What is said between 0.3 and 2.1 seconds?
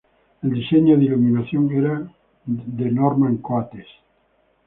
El diseño de iluminación era